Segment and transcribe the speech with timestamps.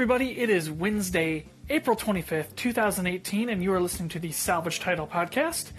[0.00, 0.40] everybody.
[0.40, 5.72] It is Wednesday, April 25th, 2018, and you are listening to the Salvage Title Podcast.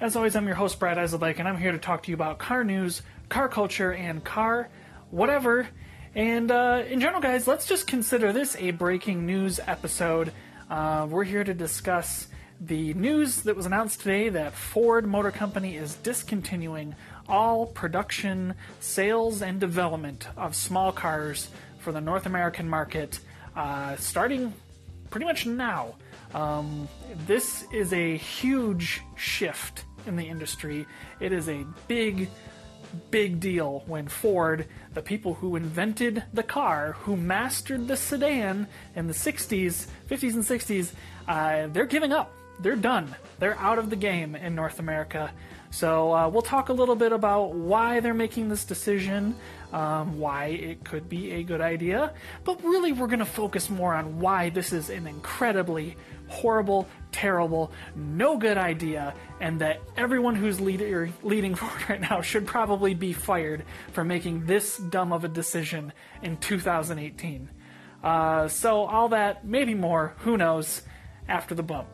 [0.00, 2.40] As always, I'm your host, Brad Eiseldyke, and I'm here to talk to you about
[2.40, 4.68] car news, car culture, and car
[5.12, 5.68] whatever.
[6.16, 10.32] And uh, in general, guys, let's just consider this a breaking news episode.
[10.68, 12.26] Uh, we're here to discuss
[12.60, 16.96] the news that was announced today that Ford Motor Company is discontinuing
[17.28, 23.20] all production, sales, and development of small cars for the North American market
[23.58, 24.54] uh, starting
[25.10, 25.96] pretty much now.
[26.32, 26.88] Um,
[27.26, 30.86] this is a huge shift in the industry.
[31.18, 32.30] It is a big,
[33.10, 39.08] big deal when Ford, the people who invented the car, who mastered the sedan in
[39.08, 40.92] the 60s, 50s, and 60s,
[41.26, 42.32] uh, they're giving up.
[42.60, 43.14] They're done.
[43.40, 45.32] They're out of the game in North America.
[45.70, 49.36] So uh, we'll talk a little bit about why they're making this decision,
[49.72, 52.12] um, why it could be a good idea,
[52.44, 55.96] but really we're going to focus more on why this is an incredibly
[56.28, 62.46] horrible, terrible, no good idea, and that everyone who's leader, leading Ford right now should
[62.46, 67.48] probably be fired for making this dumb of a decision in 2018.
[68.02, 70.82] Uh, so all that, maybe more, who knows,
[71.28, 71.88] after the bump.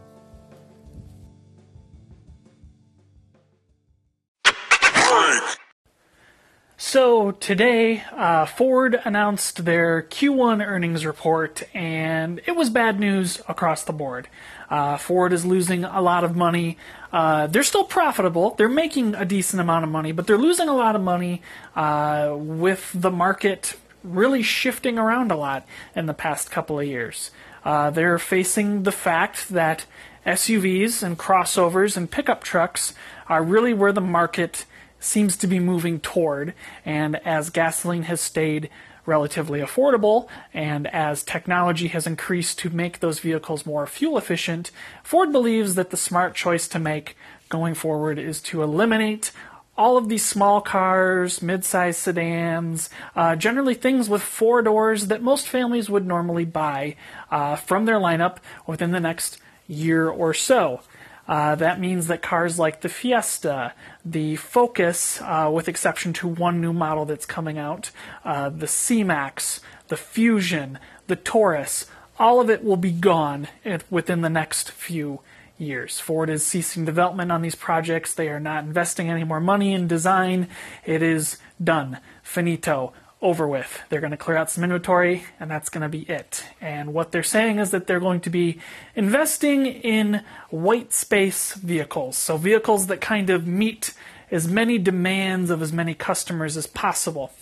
[6.95, 13.83] So today, uh, Ford announced their Q1 earnings report, and it was bad news across
[13.83, 14.29] the board.
[14.71, 16.79] Uh, Ford is losing a lot of money.
[17.13, 18.51] Uh, they're still profitable.
[18.51, 21.43] They're making a decent amount of money, but they're losing a lot of money
[21.75, 27.33] uh, with the market really shifting around a lot in the past couple of years.
[27.65, 29.85] Uh, they're facing the fact that
[30.25, 32.95] SUVs and crossovers and pickup trucks
[33.29, 34.65] are really where the market
[35.05, 36.55] seems to be moving toward.
[36.85, 38.71] And as gasoline has stayed
[39.07, 44.71] relatively affordable, and as technology has increased to make those vehicles more fuel efficient,
[45.03, 47.17] Ford believes that the smart choice to make
[47.49, 49.31] going forward is to eliminate
[49.77, 55.49] all of these small cars, mid-sized sedans, uh, generally things with four doors that most
[55.49, 56.97] families would normally buy
[57.31, 58.37] uh, from their lineup
[58.67, 60.81] within the next year or so.
[61.27, 63.73] Uh, that means that cars like the Fiesta,
[64.05, 67.91] the Focus, uh, with exception to one new model that's coming out,
[68.25, 71.87] uh, the C-Max, the Fusion, the Taurus,
[72.19, 73.49] all of it will be gone
[73.91, 75.21] within the next few
[75.59, 76.01] years.
[76.01, 78.15] Ford is ceasing development on these projects.
[78.15, 80.49] They are not investing any more money in design.
[80.85, 81.99] It is done.
[82.23, 82.93] Finito
[83.25, 83.83] over with.
[83.89, 86.45] They're going to clear out some inventory, and that's going to be it.
[86.61, 88.61] And what they're saying is that they're going to be
[88.95, 92.17] investing in white space vehicles.
[92.17, 93.95] So, vehicles that kind of meet
[94.31, 97.33] as many demands of as many customers as possible.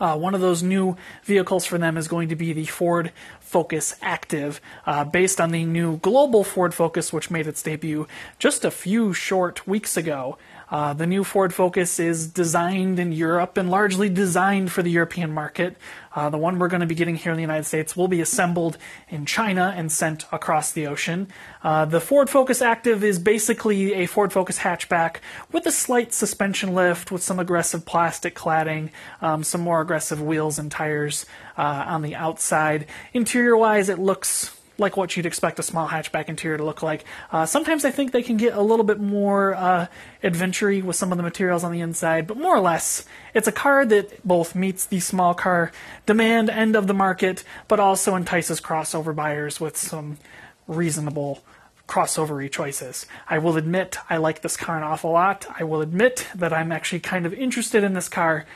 [0.00, 3.94] Uh, one of those new vehicles for them is going to be the Ford Focus
[4.02, 8.08] Active, uh, based on the new global Ford Focus, which made its debut
[8.40, 10.36] just a few short weeks ago.
[10.74, 15.30] Uh, the new Ford Focus is designed in Europe and largely designed for the European
[15.30, 15.76] market.
[16.12, 18.20] Uh, the one we're going to be getting here in the United States will be
[18.20, 18.76] assembled
[19.08, 21.28] in China and sent across the ocean.
[21.62, 25.18] Uh, the Ford Focus Active is basically a Ford Focus hatchback
[25.52, 28.90] with a slight suspension lift, with some aggressive plastic cladding,
[29.22, 31.24] um, some more aggressive wheels and tires
[31.56, 32.84] uh, on the outside.
[33.12, 37.04] Interior wise, it looks like what you'd expect a small hatchback interior to look like.
[37.30, 39.86] Uh, sometimes I think they can get a little bit more uh,
[40.22, 43.04] with some of the materials on the inside, but more or less,
[43.34, 45.70] it's a car that both meets the small car
[46.06, 50.18] demand end of the market, but also entices crossover buyers with some
[50.66, 51.42] reasonable
[51.86, 53.06] crossovery choices.
[53.28, 55.46] I will admit I like this car an awful lot.
[55.58, 58.46] I will admit that I'm actually kind of interested in this car,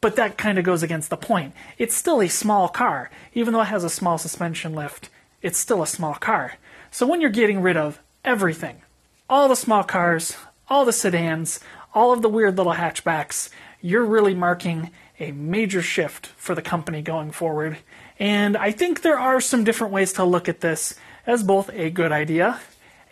[0.00, 1.52] but that kind of goes against the point.
[1.78, 5.10] It's still a small car, even though it has a small suspension lift
[5.44, 6.54] it's still a small car.
[6.90, 8.80] So when you're getting rid of everything,
[9.28, 10.36] all the small cars,
[10.68, 11.60] all the sedans,
[11.94, 13.50] all of the weird little hatchbacks,
[13.82, 17.76] you're really marking a major shift for the company going forward.
[18.18, 20.94] And I think there are some different ways to look at this
[21.26, 22.60] as both a good idea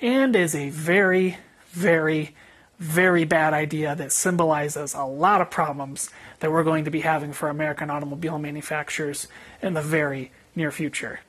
[0.00, 1.36] and as a very,
[1.68, 2.34] very,
[2.78, 6.08] very bad idea that symbolizes a lot of problems
[6.40, 9.28] that we're going to be having for American automobile manufacturers
[9.60, 11.20] in the very near future.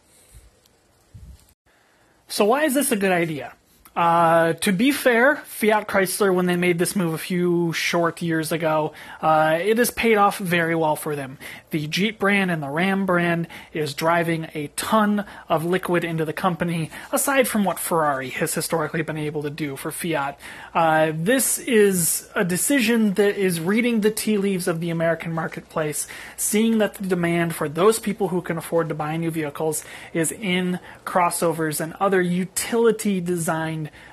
[2.34, 3.54] So, why is this a good idea?
[3.96, 8.52] Uh, to be fair, Fiat Chrysler, when they made this move a few short years
[8.52, 8.92] ago,
[9.22, 11.38] uh, it has paid off very well for them.
[11.70, 16.34] The Jeep brand and the Ram brand is driving a ton of liquid into the
[16.34, 20.40] company, aside from what Ferrari has historically been able to do for Fiat.
[20.74, 26.08] Uh, this is a decision that is reading the tea leaves of the American marketplace,
[26.36, 30.32] seeing that the demand for those people who can afford to buy new vehicles is
[30.32, 33.20] in crossovers and other utility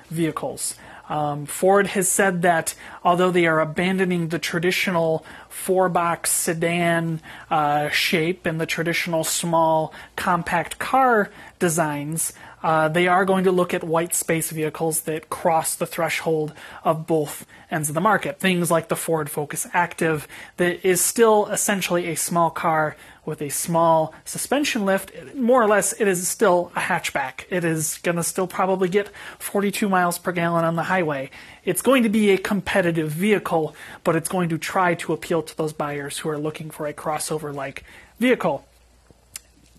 [0.09, 0.75] vehicles.
[1.09, 2.73] Um, Ford has said that
[3.03, 9.93] although they are abandoning the traditional four box sedan uh, shape and the traditional small
[10.15, 11.29] compact car
[11.59, 12.31] designs,
[12.63, 16.53] uh, they are going to look at white space vehicles that cross the threshold
[16.83, 18.39] of both ends of the market.
[18.39, 20.27] Things like the Ford Focus Active,
[20.57, 25.11] that is still essentially a small car with a small suspension lift.
[25.35, 27.45] More or less, it is still a hatchback.
[27.49, 31.29] It is going to still probably get 42 miles per gallon on the highway.
[31.63, 35.57] It's going to be a competitive vehicle, but it's going to try to appeal to
[35.57, 37.83] those buyers who are looking for a crossover like
[38.19, 38.65] vehicle.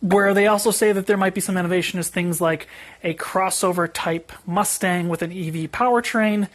[0.02, 2.66] Where they also say that there might be some innovation is things like
[3.02, 6.48] a crossover type Mustang with an EV powertrain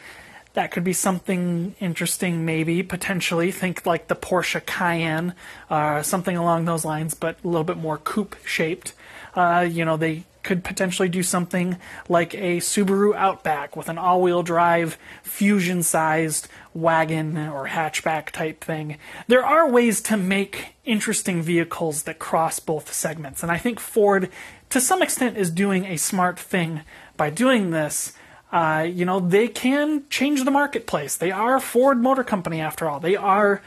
[0.58, 3.50] that could be something interesting, maybe potentially.
[3.52, 5.34] Think like the Porsche Cayenne,
[5.70, 8.92] uh, something along those lines, but a little bit more coupe shaped.
[9.34, 14.22] Uh, you know, they could potentially do something like a Subaru Outback with an all
[14.22, 18.96] wheel drive, fusion sized wagon or hatchback type thing.
[19.26, 24.30] There are ways to make interesting vehicles that cross both segments, and I think Ford,
[24.70, 26.82] to some extent, is doing a smart thing
[27.16, 28.12] by doing this
[28.50, 31.16] uh, you know, they can change the marketplace.
[31.16, 32.98] They are Ford Motor Company, after all.
[32.98, 33.60] They are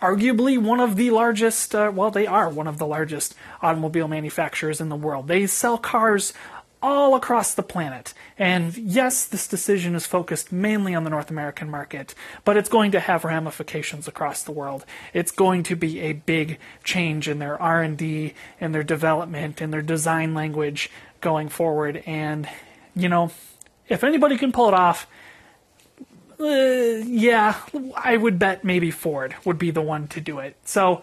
[0.00, 4.80] arguably one of the largest, uh, well, they are one of the largest automobile manufacturers
[4.80, 5.28] in the world.
[5.28, 6.32] They sell cars
[6.82, 8.12] all across the planet.
[8.38, 12.14] And yes, this decision is focused mainly on the North American market,
[12.44, 14.84] but it's going to have ramifications across the world.
[15.14, 19.80] It's going to be a big change in their R&D, in their development, in their
[19.80, 20.90] design language
[21.22, 22.46] going forward and
[22.94, 23.30] you know,
[23.88, 25.06] if anybody can pull it off,
[26.44, 27.56] uh, yeah,
[27.96, 30.56] I would bet maybe Ford would be the one to do it.
[30.64, 31.02] So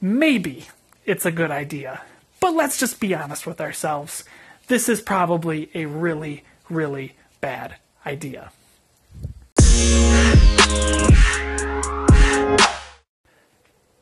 [0.00, 0.66] maybe
[1.04, 2.02] it's a good idea.
[2.40, 4.24] But let's just be honest with ourselves.
[4.66, 8.50] This is probably a really, really bad idea.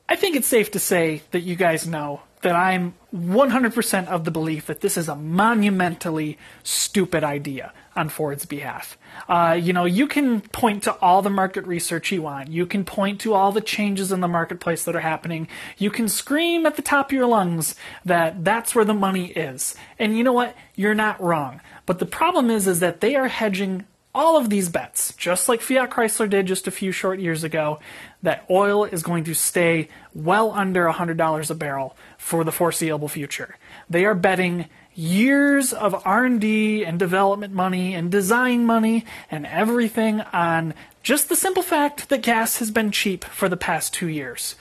[0.08, 4.30] I think it's safe to say that you guys know that I'm 100% of the
[4.30, 8.97] belief that this is a monumentally stupid idea on Ford's behalf.
[9.29, 12.49] Uh, you know, you can point to all the market research you want.
[12.49, 15.47] You can point to all the changes in the marketplace that are happening.
[15.76, 17.75] You can scream at the top of your lungs
[18.06, 19.75] that that's where the money is.
[19.99, 20.56] And you know what?
[20.75, 21.61] You're not wrong.
[21.85, 25.61] But the problem is, is that they are hedging all of these bets, just like
[25.61, 27.79] Fiat Chrysler did just a few short years ago,
[28.23, 33.56] that oil is going to stay well under $100 a barrel for the foreseeable future.
[33.88, 34.67] They are betting
[35.00, 41.62] years of R&D and development money and design money and everything on just the simple
[41.62, 44.56] fact that gas has been cheap for the past 2 years.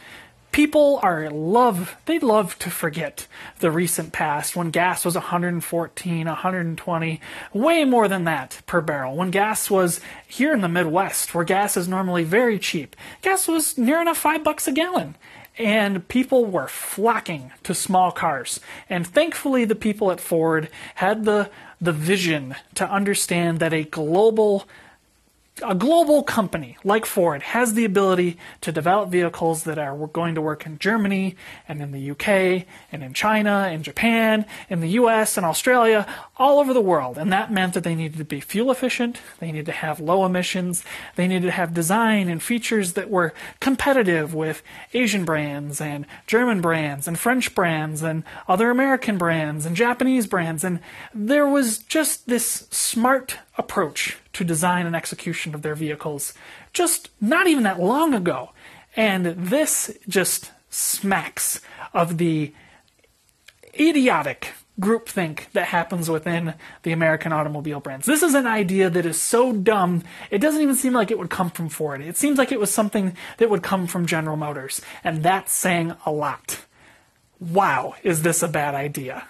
[0.51, 3.27] People are love they love to forget
[3.59, 7.21] the recent past when gas was 114 120
[7.53, 9.15] way more than that per barrel.
[9.15, 13.77] When gas was here in the midwest where gas is normally very cheap gas was
[13.77, 15.15] near enough 5 bucks a gallon
[15.59, 18.61] and people were flocking to small cars.
[18.89, 21.51] And thankfully the people at Ford had the
[21.81, 24.67] the vision to understand that a global
[25.65, 30.41] a global company like Ford has the ability to develop vehicles that are going to
[30.41, 31.35] work in Germany
[31.67, 36.07] and in the UK and in China and Japan, in the US and Australia,
[36.37, 37.17] all over the world.
[37.17, 40.25] And that meant that they needed to be fuel efficient, they needed to have low
[40.25, 40.83] emissions,
[41.15, 44.61] they needed to have design and features that were competitive with
[44.93, 50.63] Asian brands and German brands and French brands and other American brands and Japanese brands.
[50.63, 50.79] And
[51.13, 56.33] there was just this smart approach to design and execution of their vehicles
[56.73, 58.51] just not even that long ago.
[58.95, 61.61] And this just smacks
[61.93, 62.53] of the
[63.79, 68.05] idiotic groupthink that happens within the American automobile brands.
[68.05, 71.29] This is an idea that is so dumb, it doesn't even seem like it would
[71.29, 72.01] come from Ford.
[72.01, 75.95] It seems like it was something that would come from General Motors, and that's saying
[76.05, 76.61] a lot.
[77.41, 79.27] Wow, is this a bad idea?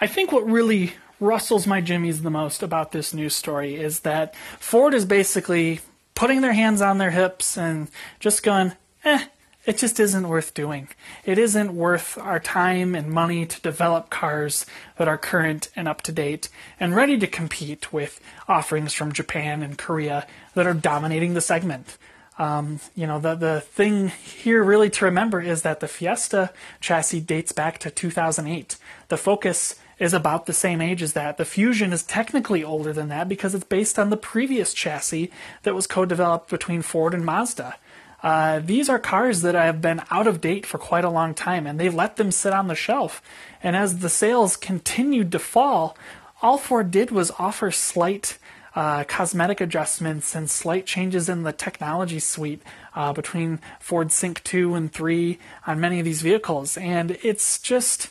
[0.00, 4.34] I think what really rustles my jimmies the most about this news story is that
[4.58, 5.80] Ford is basically
[6.14, 7.88] putting their hands on their hips and
[8.20, 8.72] just going,
[9.04, 9.24] eh,
[9.66, 10.88] it just isn't worth doing.
[11.24, 14.66] It isn't worth our time and money to develop cars
[14.98, 19.62] that are current and up to date and ready to compete with offerings from Japan
[19.62, 21.96] and Korea that are dominating the segment.
[22.38, 27.20] Um, you know, the, the thing here really to remember is that the Fiesta chassis
[27.20, 28.76] dates back to 2008.
[29.08, 31.38] The Focus is about the same age as that.
[31.38, 35.30] The Fusion is technically older than that because it's based on the previous chassis
[35.62, 37.74] that was co developed between Ford and Mazda.
[38.22, 41.66] Uh, these are cars that have been out of date for quite a long time,
[41.66, 43.22] and they let them sit on the shelf.
[43.62, 45.96] And as the sales continued to fall,
[46.42, 48.38] all Ford did was offer slight
[48.74, 52.62] uh, cosmetic adjustments and slight changes in the technology suite
[52.94, 56.76] uh, between Ford Sync 2 and 3 on many of these vehicles.
[56.76, 58.10] And it's just,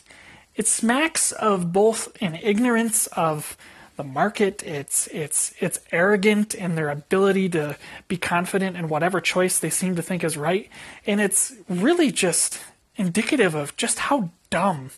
[0.56, 3.56] it smacks of both an ignorance of
[3.96, 4.62] the market.
[4.62, 7.76] It's it's it's arrogant in their ability to
[8.08, 10.68] be confident in whatever choice they seem to think is right,
[11.06, 12.60] and it's really just
[12.96, 14.90] indicative of just how dumb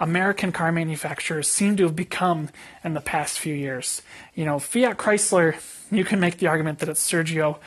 [0.00, 2.48] American car manufacturers seem to have become
[2.82, 4.02] in the past few years.
[4.34, 5.54] You know, Fiat Chrysler,
[5.90, 7.58] you can make the argument that it's Sergio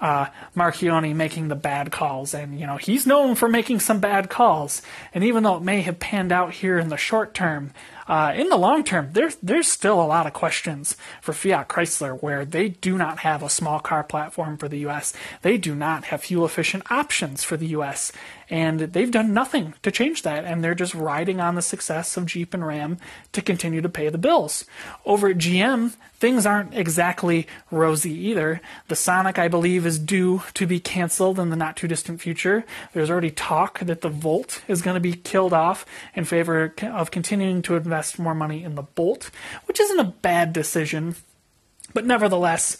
[0.00, 0.26] uh,
[0.56, 4.82] Marchionne making the bad calls, and you know he's known for making some bad calls.
[5.14, 7.72] And even though it may have panned out here in the short term,
[8.10, 12.20] uh, in the long term, there's there's still a lot of questions for Fiat Chrysler
[12.20, 15.14] where they do not have a small car platform for the U.S.
[15.42, 18.10] They do not have fuel efficient options for the U.S.
[18.50, 22.26] And they've done nothing to change that, and they're just riding on the success of
[22.26, 22.98] Jeep and Ram
[23.30, 24.64] to continue to pay the bills.
[25.06, 28.60] Over at GM, things aren't exactly rosy either.
[28.88, 32.64] The Sonic, I believe, is due to be canceled in the not too distant future.
[32.92, 35.86] There's already talk that the Volt is going to be killed off
[36.16, 39.30] in favor of continuing to invest more money in the Bolt,
[39.66, 41.16] which isn't a bad decision.
[41.94, 42.76] But nevertheless,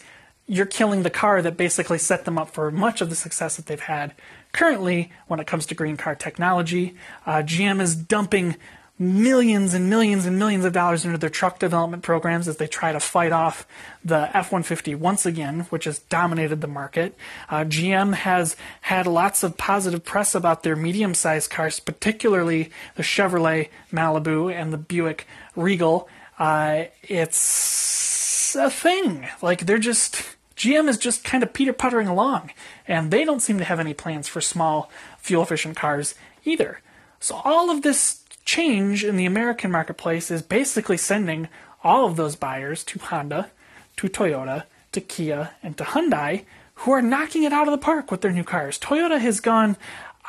[0.47, 3.65] you're killing the car that basically set them up for much of the success that
[3.67, 4.13] they've had
[4.51, 8.57] Currently, when it comes to green car technology, uh, GM is dumping
[9.01, 12.91] millions and millions and millions of dollars into their truck development programs as they try
[12.91, 13.65] to fight off
[14.05, 17.15] the F 150 once again, which has dominated the market.
[17.49, 23.01] Uh, GM has had lots of positive press about their medium sized cars, particularly the
[23.01, 26.07] Chevrolet Malibu and the Buick Regal.
[26.37, 29.27] Uh, it's a thing.
[29.41, 30.23] Like, they're just
[30.55, 32.51] GM is just kind of peter puttering along,
[32.87, 36.13] and they don't seem to have any plans for small, fuel efficient cars
[36.45, 36.81] either.
[37.19, 41.47] So, all of this change in the American marketplace is basically sending
[41.83, 43.51] all of those buyers to Honda,
[43.97, 46.45] to Toyota, to Kia, and to Hyundai,
[46.75, 48.79] who are knocking it out of the park with their new cars.
[48.79, 49.77] Toyota has gone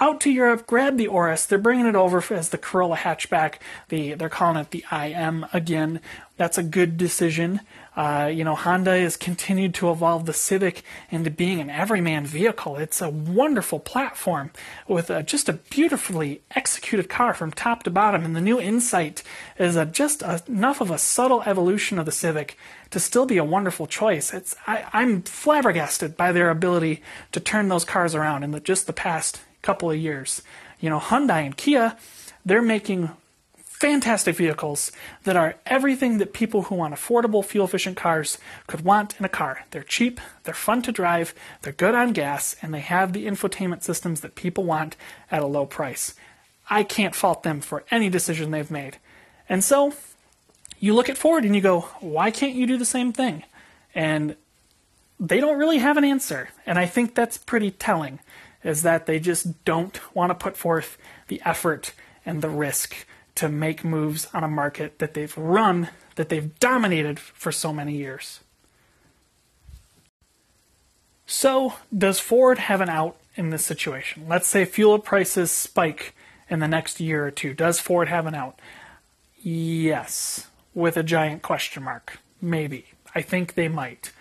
[0.02, 1.46] out to Europe, grab the Auris.
[1.46, 3.54] They're bringing it over as the Corolla hatchback.
[3.88, 6.00] The, they're calling it the IM again.
[6.36, 7.60] That's a good decision.
[7.94, 12.78] Uh, you know, Honda has continued to evolve the Civic into being an everyman vehicle.
[12.78, 14.50] It's a wonderful platform
[14.88, 18.24] with a, just a beautifully executed car from top to bottom.
[18.24, 19.22] And the new Insight
[19.56, 22.58] is a, just a, enough of a subtle evolution of the Civic
[22.90, 24.34] to still be a wonderful choice.
[24.34, 28.88] It's I, I'm flabbergasted by their ability to turn those cars around in the, just
[28.88, 30.42] the past couple of years.
[30.80, 31.96] You know, Hyundai and Kia,
[32.44, 33.10] they're making
[33.82, 34.92] fantastic vehicles
[35.24, 38.38] that are everything that people who want affordable, fuel efficient cars
[38.68, 39.64] could want in a car.
[39.72, 43.82] They're cheap, they're fun to drive, they're good on gas, and they have the infotainment
[43.82, 44.96] systems that people want
[45.32, 46.14] at a low price.
[46.70, 48.98] I can't fault them for any decision they've made.
[49.48, 49.94] And so,
[50.78, 53.42] you look at Ford and you go, why can't you do the same thing?
[53.94, 54.36] And
[55.18, 56.50] they don't really have an answer.
[56.66, 58.20] And I think that's pretty telling,
[58.64, 61.92] is that they just don't want to put forth the effort
[62.24, 62.94] and the risk
[63.34, 67.96] to make moves on a market that they've run, that they've dominated for so many
[67.96, 68.40] years.
[71.26, 74.26] So, does Ford have an out in this situation?
[74.28, 76.14] Let's say fuel prices spike
[76.50, 77.54] in the next year or two.
[77.54, 78.60] Does Ford have an out?
[79.40, 82.18] Yes, with a giant question mark.
[82.40, 82.86] Maybe.
[83.14, 84.12] I think they might.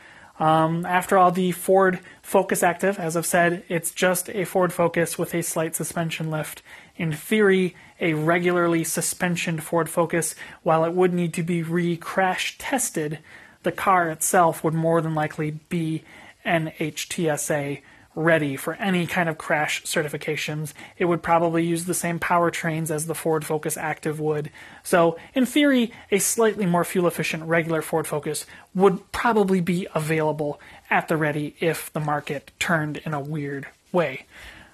[0.42, 5.16] Um, after all, the Ford Focus Active, as I've said, it's just a Ford Focus
[5.16, 6.64] with a slight suspension lift.
[6.98, 10.34] In theory, a regularly suspensioned Ford Focus,
[10.64, 13.20] while it would need to be re crash tested,
[13.62, 16.04] the car itself would more than likely be
[16.44, 17.82] NHTSA
[18.16, 20.74] ready for any kind of crash certifications.
[20.98, 24.52] It would probably use the same powertrains as the Ford Focus Active would.
[24.84, 30.60] So, in theory, a slightly more fuel efficient regular Ford Focus would probably be available
[30.90, 34.26] at the ready if the market turned in a weird way.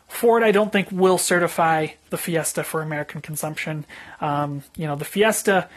[0.07, 3.85] Ford, I don't think, will certify the Fiesta for American consumption.
[4.21, 5.69] Um, you know, the Fiesta,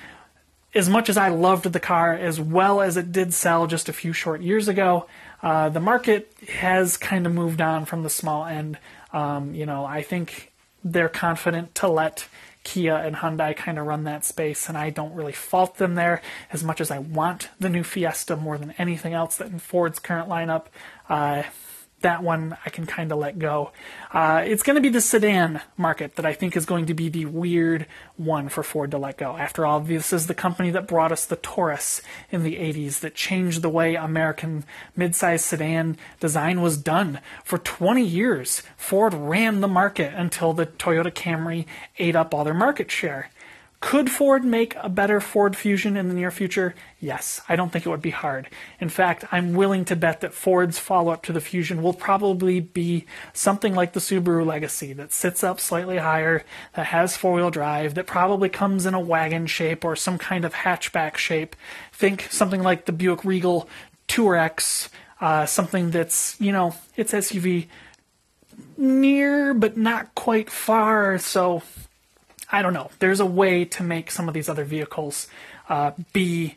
[0.75, 3.93] as much as I loved the car, as well as it did sell just a
[3.93, 5.07] few short years ago,
[5.43, 8.79] uh, the market has kind of moved on from the small end
[9.12, 10.53] Um, you know, I think
[10.85, 12.29] they're confident to let
[12.62, 16.23] Kia and Hyundai kind of run that space, and I don't really fault them there
[16.53, 19.99] as much as I want the new Fiesta more than anything else that in Ford's
[19.99, 20.67] current lineup.
[21.09, 21.43] Uh,
[22.00, 23.73] that one I can kind of let go.
[24.12, 27.09] Uh, it's going to be the sedan market that I think is going to be
[27.09, 29.37] the weird one for Ford to let go.
[29.37, 33.14] After all, this is the company that brought us the Taurus in the 80s, that
[33.14, 34.64] changed the way American
[34.97, 37.21] midsize sedan design was done.
[37.45, 41.66] For 20 years, Ford ran the market until the Toyota Camry
[41.99, 43.30] ate up all their market share.
[43.81, 46.75] Could Ford make a better Ford Fusion in the near future?
[47.01, 48.47] Yes, I don't think it would be hard.
[48.79, 52.61] In fact, I'm willing to bet that Ford's follow up to the Fusion will probably
[52.61, 56.45] be something like the Subaru Legacy that sits up slightly higher,
[56.75, 60.45] that has four wheel drive, that probably comes in a wagon shape or some kind
[60.45, 61.57] of hatchback shape.
[61.91, 63.67] Think something like the Buick Regal
[64.09, 64.91] Tour X,
[65.23, 67.67] uh, something that's, you know, it's SUV
[68.77, 71.63] near but not quite far, so
[72.52, 72.90] I don't know.
[72.99, 75.28] There's a way to make some of these other vehicles
[75.69, 76.57] uh, be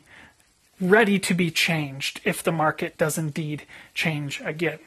[0.80, 4.80] ready to be changed if the market does indeed change again.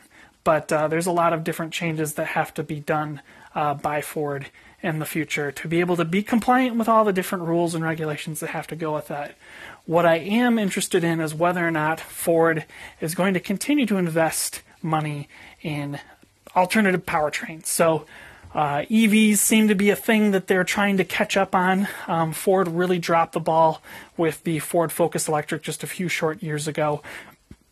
[0.44, 3.22] But uh, there's a lot of different changes that have to be done
[3.56, 4.48] uh, by Ford
[4.84, 7.84] in the future to be able to be compliant with all the different rules and
[7.84, 9.36] regulations that have to go with that.
[9.86, 12.66] What I am interested in is whether or not Ford
[13.02, 15.28] is going to continue to invest money
[15.62, 16.00] in
[16.56, 17.66] alternative powertrains.
[17.66, 18.06] So
[18.58, 21.88] uh, EVs seem to be a thing that they're trying to catch up on.
[22.08, 23.84] Um, Ford really dropped the ball
[24.18, 27.04] with the Ford Focus Electric just a few short years ago.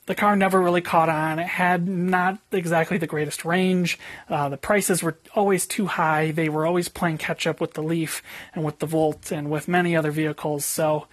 [0.06, 1.40] The car never really caught on.
[1.40, 3.98] It had not exactly the greatest range.
[4.30, 6.30] Uh, the prices were always too high.
[6.30, 8.22] They were always playing catch up with the Leaf
[8.54, 10.66] and with the Volt and with many other vehicles.
[10.66, 11.08] So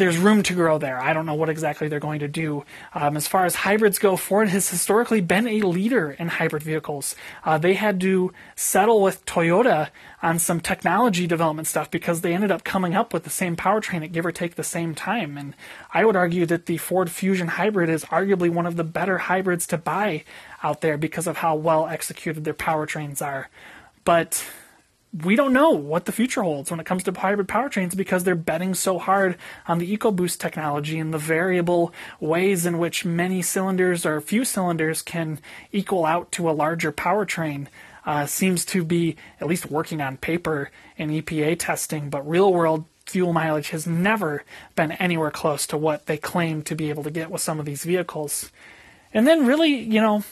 [0.00, 0.98] there's room to grow there.
[0.98, 2.64] I don't know what exactly they're going to do.
[2.94, 7.14] Um, as far as hybrids go, Ford has historically been a leader in hybrid vehicles.
[7.44, 9.90] Uh, they had to settle with Toyota
[10.22, 14.02] on some technology development stuff because they ended up coming up with the same powertrain
[14.02, 15.36] at give or take the same time.
[15.36, 15.54] And
[15.92, 19.66] I would argue that the Ford Fusion hybrid is arguably one of the better hybrids
[19.66, 20.24] to buy
[20.62, 23.50] out there because of how well executed their powertrains are.
[24.04, 24.42] But
[25.12, 28.36] we don't know what the future holds when it comes to hybrid powertrains because they're
[28.36, 29.36] betting so hard
[29.66, 35.02] on the EcoBoost technology and the variable ways in which many cylinders or few cylinders
[35.02, 35.40] can
[35.72, 37.66] equal out to a larger powertrain.
[38.06, 42.84] Uh, seems to be at least working on paper in EPA testing, but real world
[43.04, 44.44] fuel mileage has never
[44.76, 47.66] been anywhere close to what they claim to be able to get with some of
[47.66, 48.50] these vehicles.
[49.12, 50.24] And then, really, you know,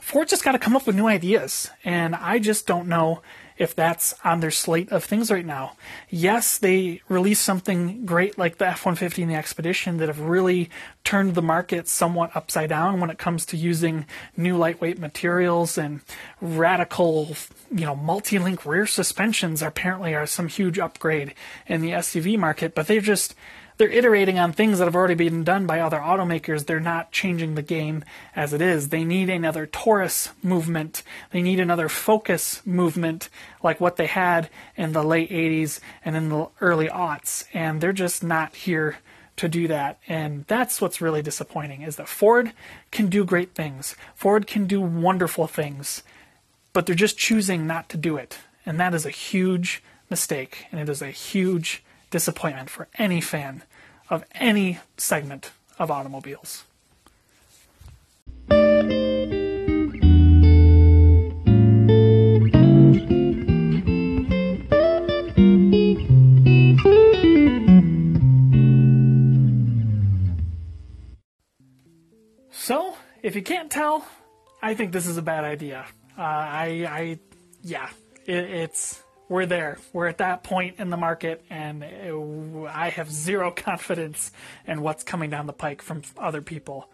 [0.00, 1.70] Ford just got to come up with new ideas.
[1.84, 3.20] And I just don't know
[3.60, 5.76] if that's on their slate of things right now.
[6.08, 10.70] Yes, they released something great like the F 150 and the Expedition that have really
[11.04, 16.00] turned the market somewhat upside down when it comes to using new lightweight materials and
[16.40, 17.36] radical,
[17.70, 21.34] you know, multi link rear suspensions apparently are some huge upgrade
[21.66, 23.34] in the SUV market, but they've just
[23.80, 26.66] they're iterating on things that have already been done by other automakers.
[26.66, 28.04] They're not changing the game
[28.36, 28.90] as it is.
[28.90, 31.02] They need another Taurus movement.
[31.30, 33.30] They need another Focus movement
[33.62, 37.44] like what they had in the late 80s and in the early aughts.
[37.54, 38.98] And they're just not here
[39.36, 39.98] to do that.
[40.06, 42.52] And that's what's really disappointing is that Ford
[42.90, 43.96] can do great things.
[44.14, 46.02] Ford can do wonderful things,
[46.74, 48.40] but they're just choosing not to do it.
[48.66, 50.66] And that is a huge mistake.
[50.70, 53.62] And it is a huge disappointment for any fan
[54.10, 56.64] of any segment of automobiles.
[72.52, 74.04] So, if you can't tell,
[74.60, 75.86] I think this is a bad idea.
[76.18, 77.18] Uh, I, I,
[77.62, 77.88] yeah,
[78.26, 79.78] it, it's we're there.
[79.92, 84.32] We're at that point in the market, and I have zero confidence
[84.66, 86.90] in what's coming down the pike from other people.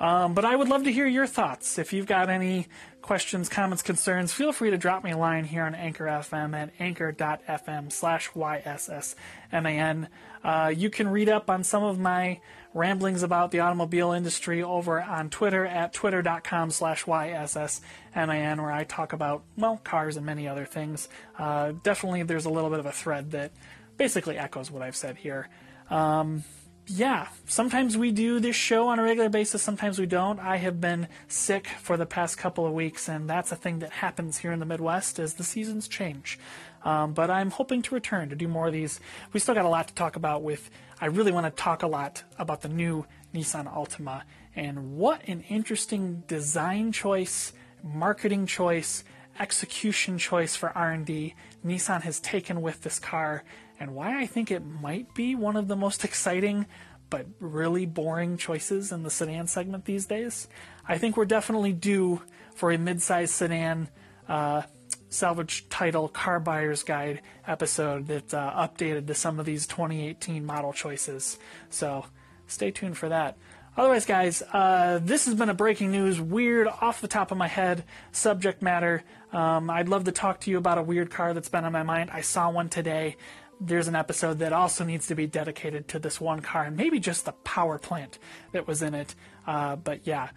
[0.00, 1.78] Um, but I would love to hear your thoughts.
[1.78, 2.66] If you've got any
[3.02, 6.70] questions, comments, concerns, feel free to drop me a line here on Anchor FM at
[6.80, 10.08] anchor.fm slash YSSMAN.
[10.44, 12.40] Uh, you can read up on some of my
[12.74, 19.12] ramblings about the automobile industry over on Twitter at twitter.com slash YSSMAN, where I talk
[19.12, 21.08] about, well, cars and many other things.
[21.38, 23.52] Uh, definitely there's a little bit of a thread that
[23.96, 25.48] basically echoes what I've said here.
[25.88, 26.44] Um,
[26.86, 30.38] yeah, sometimes we do this show on a regular basis, sometimes we don't.
[30.38, 33.90] I have been sick for the past couple of weeks, and that's a thing that
[33.90, 36.38] happens here in the Midwest as the seasons change.
[36.84, 39.00] Um, but I'm hoping to return to do more of these.
[39.32, 40.70] We still got a lot to talk about with.
[41.00, 44.22] I really want to talk a lot about the new Nissan Altima
[44.54, 49.04] and what an interesting design choice marketing choice,
[49.38, 53.44] execution choice for R&D Nissan has taken with this car
[53.78, 56.66] and why I think it might be one of the most exciting
[57.10, 60.48] but really boring choices in the sedan segment these days.
[60.88, 62.22] I think we're definitely due
[62.54, 63.88] for a midsize sedan
[64.28, 64.62] uh,
[65.14, 70.72] salvage title car buyer's guide episode that's uh, updated to some of these 2018 model
[70.72, 71.38] choices.
[71.70, 72.04] So
[72.46, 73.38] stay tuned for that.
[73.76, 77.48] Otherwise, guys, uh, this has been a breaking news, weird, off the top of my
[77.48, 79.02] head subject matter.
[79.32, 81.82] Um, I'd love to talk to you about a weird car that's been on my
[81.82, 82.10] mind.
[82.12, 83.16] I saw one today.
[83.60, 87.00] There's an episode that also needs to be dedicated to this one car and maybe
[87.00, 88.18] just the power plant
[88.52, 89.14] that was in it.
[89.46, 90.28] Uh, but yeah,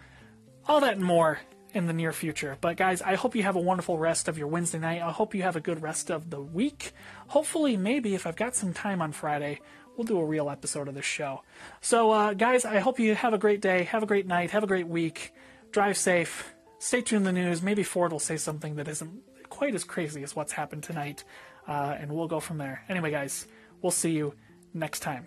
[0.66, 1.38] all that and more
[1.74, 2.56] in the near future.
[2.60, 5.02] But guys, I hope you have a wonderful rest of your Wednesday night.
[5.02, 6.92] I hope you have a good rest of the week.
[7.28, 9.60] Hopefully, maybe if I've got some time on Friday,
[9.96, 11.42] we'll do a real episode of this show.
[11.80, 14.64] So, uh, guys, I hope you have a great day, have a great night, have
[14.64, 15.32] a great week.
[15.70, 16.54] Drive safe.
[16.78, 17.62] Stay tuned to the news.
[17.62, 21.24] Maybe Ford will say something that isn't quite as crazy as what's happened tonight,
[21.66, 22.84] uh, and we'll go from there.
[22.88, 23.46] Anyway, guys,
[23.82, 24.34] we'll see you
[24.72, 25.26] next time.